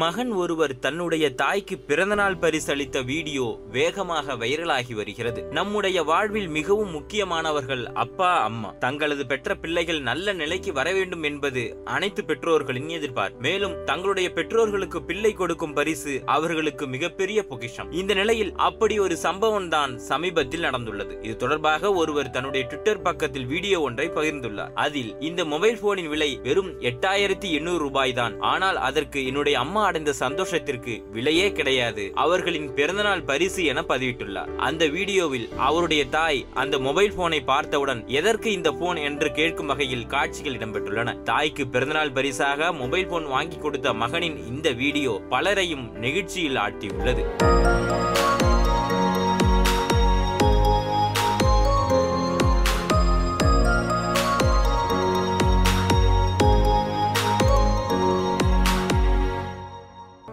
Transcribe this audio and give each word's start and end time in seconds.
மகன் 0.00 0.30
ஒருவர் 0.32 0.72
தன்னுடைய 0.78 1.24
தாய்க்கு 1.40 1.76
பிறந்தநாள் 1.88 2.36
பரிசு 2.42 2.68
அளித்த 2.72 2.98
வீடியோ 3.02 3.46
வேகமாக 3.74 4.36
வைரலாகி 4.42 4.94
வருகிறது. 4.98 5.40
நம்முடைய 5.58 5.98
வாழ்வில் 6.10 6.48
மிகவும் 6.48 6.92
முக்கியமானவர்கள் 6.96 7.82
அப்பா 8.04 8.30
அம்மா. 8.42 8.70
தங்களது 8.84 9.24
பெற்ற 9.26 9.54
பிள்ளைகள் 9.54 10.00
நல்ல 10.00 10.32
நிலைக்கு 10.32 10.72
வர 10.78 10.92
வேண்டும் 10.92 11.24
என்பது 11.30 11.64
அனைத்து 11.96 12.22
பெற்றோர்களின் 12.24 12.88
எதிர்பார்ப்பு 12.98 13.44
மேலும் 13.48 13.74
தங்களுடைய 13.90 14.30
பெற்றோர்களுக்கு 14.38 15.02
பிள்ளை 15.02 15.32
கொடுக்கும் 15.32 15.76
பரிசு 15.78 16.14
அவர்களுக்கு 16.36 16.86
மிகப்பெரிய 16.86 17.44
பொக்கிஷம். 17.50 17.90
இந்த 17.90 18.14
நிலையில் 18.14 18.52
அப்படி 18.68 18.96
ஒரு 18.98 19.16
சம்பவம் 19.16 19.68
தான் 19.68 19.98
சமீபத்தில் 20.10 20.66
நடந்துள்ளது. 20.68 21.22
இது 21.22 21.36
தொடர்பாக 21.36 21.92
ஒருவர் 21.92 22.32
தன்னுடைய 22.38 22.64
ட்விட்டர் 22.66 23.04
பக்கத்தில் 23.08 23.46
வீடியோ 23.46 23.80
ஒன்றை 23.80 24.08
பகிர்ந்துள்ளார். 24.08 24.72
அதில் 24.86 25.12
இந்த 25.20 25.44
மொபைல் 25.44 25.80
போனின் 25.84 26.10
விலை 26.14 26.30
வெறும் 26.48 26.72
எட்டாயிரத்தி 26.92 27.50
எண்ணூறு 27.60 27.78
ரூபாய் 27.78 28.18
தான் 28.22 28.40
ஆனால் 28.54 28.80
அதற்கு 28.90 29.26
என்னுடைய 29.26 29.58
அம்மா 29.58 29.80
அடைந்த 29.84 30.12
சந்தோஷத்திற்கு 30.12 30.94
விலையே 31.12 31.52
கிடையாது. 31.52 32.04
அவர்களின் 32.14 32.68
பிறந்தநாள் 32.74 33.24
பரிசு 33.30 33.64
என 33.64 33.80
பதிவிட்டுள்ளார். 33.88 34.50
அந்த 34.68 34.86
வீடியோவில் 34.86 35.48
அவருடைய 35.68 36.04
தாய் 36.16 36.40
அந்த 36.62 36.78
மொபைல் 36.78 37.14
போனை 37.16 37.40
பார்த்தவுடன் 37.40 38.02
எதற்கு 38.08 38.52
இந்த 38.52 38.72
போன் 38.72 38.96
என்று 38.96 39.30
கேட்கும் 39.32 39.66
வகையில் 39.66 40.06
காட்சிகள் 40.06 40.58
இடம்பெற்றுள்ளன. 40.58 41.22
தாய்க்கு 41.22 41.66
பிறந்தநாள் 41.66 42.12
பரிசாக 42.12 42.72
மொபைல் 42.72 43.06
போன் 43.06 43.26
வாங்கி 43.26 43.58
கொடுத்த 43.58 43.92
மகனின் 43.92 44.38
இந்த 44.46 44.70
வீடியோ 44.82 45.14
பலரையும் 45.28 45.86
நெகிழ்ச்சியில் 46.04 46.60
ஆட்டியுள்ளது. 46.66 47.24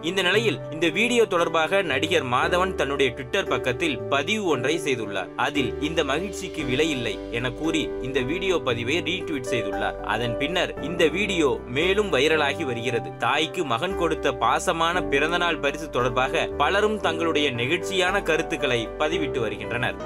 இந்த 0.08 0.20
நிலையில் 0.22 0.58
இந்த 0.74 0.86
வீடியோ 0.88 1.22
தொடர்பாக 1.32 1.80
நடிகர் 1.90 2.26
மாதவன் 2.34 2.72
தன்னுடைய 2.74 3.08
ட்விட்டர் 3.16 3.48
பக்கத்தில் 3.48 3.96
பதிவு 4.12 4.44
ஒன்றை 4.44 4.74
செய்துள்ளார். 4.84 5.30
அதில் 5.46 5.70
இந்த 5.88 6.00
மகிழ்ச்சிக்கு 6.10 6.62
விலை 6.70 6.86
இல்லை 6.90 7.12
என 7.30 7.50
கூறி 7.50 7.82
இந்த 8.06 8.20
வீடியோ 8.30 8.58
பதிவை 8.68 8.96
ரீட்வீட் 9.08 9.50
செய்துள்ளார். 9.52 9.98
அதன் 10.14 10.36
பின்னர் 10.36 10.72
இந்த 10.88 11.02
வீடியோ 11.16 11.50
மேலும் 11.78 12.12
வைரலாகி 12.12 12.66
வருகிறது. 12.70 13.10
தாய்க்கு 13.18 13.64
மகன் 13.64 13.96
கொடுத்த 13.96 14.32
பாசமான 14.44 15.02
பிறந்தநாள் 15.08 15.62
பரிசு 15.66 15.90
தொடர்பாக 15.90 16.46
பலரும் 16.62 17.00
தங்களுடைய 17.00 17.50
நெகிழ்ச்சியான 17.50 18.22
கருத்துக்களை 18.22 18.80
பதிவிட்டு 18.98 19.38
வருகின்றனர். 19.38 19.98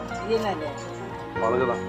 அவ்வளவுதான். 1.40 1.84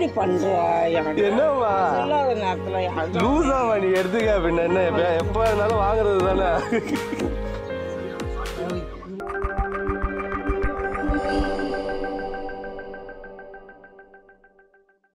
இப்படி 0.00 0.16
பண்ற 0.16 0.50
என்னம்மா 1.22 1.70
சொல்லாத 1.94 2.34
நேரத்துல 2.34 2.82
நீ 3.78 3.88
எடுத்துக்க 3.92 4.34
பின்ன 4.44 4.62
என்ன 4.62 5.06
எப்ப 5.16 5.46
இருந்தாலும் 5.46 5.80
வாங்குறது 5.80 6.20
தானே? 6.28 6.50